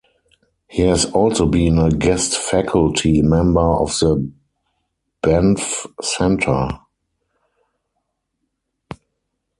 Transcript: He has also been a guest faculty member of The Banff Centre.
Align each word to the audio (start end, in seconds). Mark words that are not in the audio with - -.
He 0.67 0.81
has 0.81 1.05
also 1.05 1.45
been 1.45 1.77
a 1.77 1.91
guest 1.91 2.35
faculty 2.35 3.21
member 3.21 3.61
of 3.61 3.89
The 3.99 4.31
Banff 5.21 5.85
Centre. 6.01 6.69